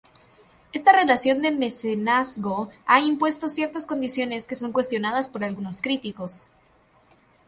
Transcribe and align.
Esta 0.73 0.93
relación 0.93 1.43
de 1.43 1.51
mecenazgo 1.51 2.69
ha 2.87 3.01
impuesto 3.01 3.49
ciertas 3.49 3.85
condiciones 3.85 4.47
que 4.47 4.55
son 4.55 4.71
cuestionadas 4.71 5.29
por 5.29 5.43
algunos 5.43 5.79
críticos. 5.79 6.49